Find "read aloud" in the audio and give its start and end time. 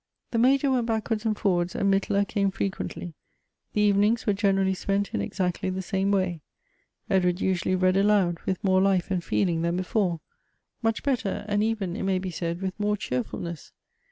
7.75-8.39